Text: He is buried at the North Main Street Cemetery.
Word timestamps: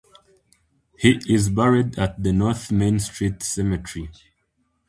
He 0.97 1.19
is 1.31 1.49
buried 1.51 1.99
at 1.99 2.23
the 2.23 2.33
North 2.33 2.71
Main 2.71 2.97
Street 2.99 3.43
Cemetery. 3.43 4.09